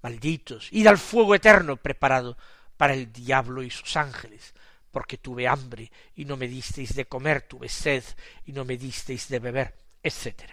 malditos, 0.00 0.68
id 0.70 0.86
al 0.86 0.98
fuego 0.98 1.34
eterno 1.34 1.76
preparado 1.76 2.38
para 2.76 2.94
el 2.94 3.12
diablo 3.12 3.62
y 3.62 3.70
sus 3.70 3.96
ángeles 3.96 4.54
porque 4.90 5.18
tuve 5.18 5.46
hambre 5.46 5.90
y 6.14 6.24
no 6.24 6.36
me 6.36 6.48
disteis 6.48 6.94
de 6.94 7.06
comer, 7.06 7.42
tuve 7.42 7.68
sed 7.68 8.04
y 8.44 8.52
no 8.52 8.64
me 8.64 8.76
disteis 8.76 9.28
de 9.28 9.38
beber, 9.38 9.78
etc. 10.02 10.52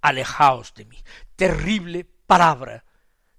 Alejaos 0.00 0.74
de 0.74 0.84
mí. 0.84 0.98
Terrible 1.34 2.04
palabra, 2.04 2.84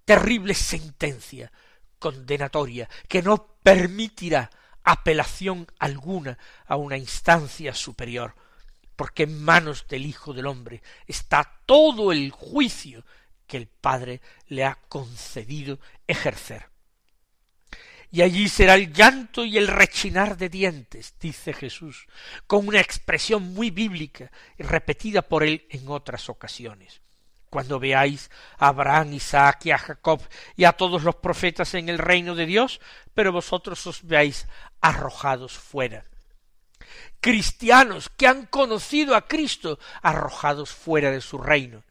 terrible 0.05 0.53
sentencia 0.53 1.51
condenatoria 1.99 2.89
que 3.07 3.21
no 3.21 3.57
permitirá 3.61 4.49
apelación 4.83 5.67
alguna 5.77 6.37
a 6.65 6.75
una 6.75 6.97
instancia 6.97 7.73
superior, 7.73 8.35
porque 8.95 9.23
en 9.23 9.43
manos 9.43 9.87
del 9.87 10.05
Hijo 10.05 10.33
del 10.33 10.47
Hombre 10.47 10.81
está 11.05 11.59
todo 11.65 12.11
el 12.11 12.31
juicio 12.31 13.05
que 13.45 13.57
el 13.57 13.67
Padre 13.67 14.21
le 14.47 14.65
ha 14.65 14.75
concedido 14.89 15.79
ejercer 16.07 16.69
y 18.11 18.21
allí 18.21 18.49
será 18.49 18.75
el 18.75 18.91
llanto 18.91 19.45
y 19.45 19.57
el 19.57 19.67
rechinar 19.67 20.37
de 20.37 20.49
dientes, 20.49 21.13
dice 21.19 21.53
Jesús, 21.53 22.07
con 22.47 22.67
una 22.67 22.79
expresión 22.79 23.53
muy 23.53 23.69
bíblica 23.69 24.31
repetida 24.57 25.21
por 25.21 25.43
él 25.43 25.67
en 25.69 25.87
otras 25.89 26.29
ocasiones. 26.29 27.01
Cuando 27.49 27.79
veáis 27.79 28.29
a 28.57 28.67
Abraham, 28.67 29.13
Isaac 29.13 29.65
y 29.65 29.71
a 29.71 29.77
Jacob 29.77 30.21
y 30.55 30.65
a 30.65 30.73
todos 30.73 31.03
los 31.03 31.15
profetas 31.15 31.73
en 31.73 31.89
el 31.89 31.97
reino 31.97 32.35
de 32.35 32.45
Dios, 32.45 32.79
pero 33.13 33.31
vosotros 33.31 33.85
os 33.87 34.03
veáis 34.03 34.47
arrojados 34.81 35.53
fuera. 35.53 36.05
Cristianos 37.19 38.09
que 38.09 38.27
han 38.27 38.45
conocido 38.45 39.15
a 39.15 39.27
Cristo 39.27 39.79
arrojados 40.01 40.71
fuera 40.71 41.11
de 41.11 41.21
su 41.21 41.37
reino. 41.37 41.83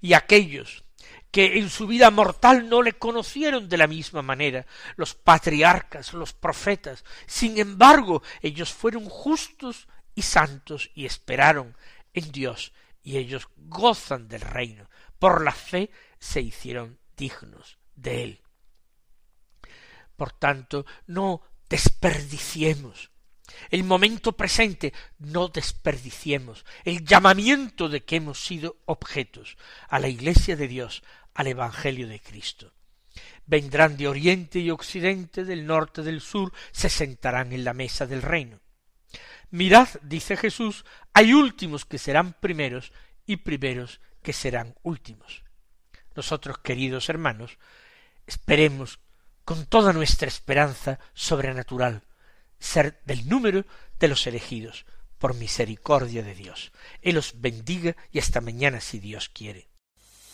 Y 0.00 0.14
aquellos 0.14 0.84
que 1.30 1.58
en 1.58 1.70
su 1.70 1.86
vida 1.86 2.10
mortal 2.10 2.68
no 2.68 2.82
le 2.82 2.94
conocieron 2.94 3.68
de 3.68 3.76
la 3.76 3.86
misma 3.86 4.22
manera, 4.22 4.66
los 4.96 5.14
patriarcas, 5.14 6.12
los 6.12 6.32
profetas. 6.32 7.04
Sin 7.26 7.58
embargo, 7.58 8.22
ellos 8.42 8.72
fueron 8.72 9.08
justos 9.08 9.88
y 10.14 10.22
santos 10.22 10.90
y 10.94 11.06
esperaron 11.06 11.76
en 12.12 12.32
Dios, 12.32 12.72
y 13.02 13.16
ellos 13.16 13.48
gozan 13.56 14.28
del 14.28 14.40
reino. 14.40 14.90
Por 15.18 15.44
la 15.44 15.52
fe 15.52 15.90
se 16.18 16.40
hicieron 16.40 16.98
dignos 17.16 17.78
de 17.94 18.24
él. 18.24 18.42
Por 20.16 20.32
tanto, 20.32 20.84
no 21.06 21.42
desperdiciemos 21.68 23.10
el 23.70 23.84
momento 23.84 24.32
presente, 24.32 24.92
no 25.18 25.48
desperdiciemos 25.48 26.64
el 26.84 27.04
llamamiento 27.04 27.88
de 27.88 28.04
que 28.04 28.16
hemos 28.16 28.44
sido 28.44 28.76
objetos 28.86 29.56
a 29.88 29.98
la 29.98 30.08
Iglesia 30.08 30.56
de 30.56 30.68
Dios, 30.68 31.02
al 31.34 31.46
Evangelio 31.46 32.08
de 32.08 32.20
Cristo. 32.20 32.72
Vendrán 33.46 33.96
de 33.96 34.08
oriente 34.08 34.58
y 34.60 34.70
occidente, 34.70 35.44
del 35.44 35.66
norte, 35.66 36.02
del 36.02 36.20
sur, 36.20 36.52
se 36.70 36.88
sentarán 36.88 37.52
en 37.52 37.64
la 37.64 37.74
mesa 37.74 38.06
del 38.06 38.22
reino. 38.22 38.60
Mirad, 39.50 39.88
dice 40.02 40.36
Jesús, 40.36 40.84
hay 41.12 41.32
últimos 41.32 41.84
que 41.84 41.98
serán 41.98 42.34
primeros 42.34 42.92
y 43.26 43.36
primeros 43.38 44.00
que 44.22 44.32
serán 44.32 44.76
últimos. 44.82 45.42
Nosotros, 46.14 46.58
queridos 46.58 47.08
hermanos, 47.08 47.58
esperemos 48.26 49.00
con 49.44 49.66
toda 49.66 49.92
nuestra 49.92 50.28
esperanza 50.28 51.00
sobrenatural 51.14 52.04
ser 52.58 53.00
del 53.04 53.28
número 53.28 53.66
de 53.98 54.08
los 54.08 54.26
elegidos 54.26 54.86
por 55.18 55.34
misericordia 55.34 56.22
de 56.22 56.34
Dios. 56.34 56.72
Él 57.02 57.18
os 57.18 57.40
bendiga 57.40 57.96
y 58.12 58.18
hasta 58.18 58.40
mañana 58.40 58.80
si 58.80 58.98
Dios 58.98 59.28
quiere. 59.28 59.69